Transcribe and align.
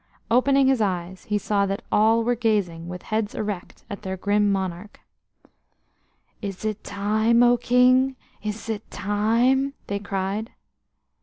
Opening 0.31 0.65
his 0.65 0.81
eyes, 0.81 1.25
he 1.25 1.37
saw 1.37 1.67
that 1.67 1.83
all 1.91 2.23
were 2.23 2.33
gazing 2.33 2.87
with 2.87 3.03
heads 3.03 3.35
erect 3.35 3.85
at 3.87 4.01
their 4.01 4.17
grim 4.17 4.51
monarch. 4.51 4.99
"Is 6.41 6.65
it 6.65 6.83
time, 6.83 7.43
O 7.43 7.55
King, 7.55 8.15
is 8.41 8.67
it 8.67 8.89
time?" 8.89 9.75
they 9.85 9.99
cried. 9.99 10.53